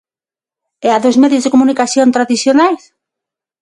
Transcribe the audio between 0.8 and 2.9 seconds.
E a dos medios de comunicación tradicionais?